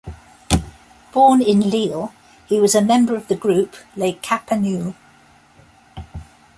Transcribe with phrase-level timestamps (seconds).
[1.11, 2.09] Born in Lille,
[2.47, 4.95] he was a member of the group "Les Capenoules".